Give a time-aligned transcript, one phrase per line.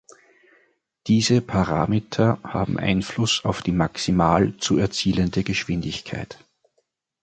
[1.05, 6.39] Diese Parameter haben Einfluss auf die maximal zu erzielende Geschwindigkeit.